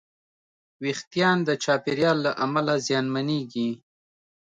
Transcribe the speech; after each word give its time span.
وېښتيان 0.81 1.37
د 1.47 1.49
چاپېریال 1.63 2.17
له 2.25 2.31
امله 2.45 2.73
زیانمنېږي. 2.87 3.69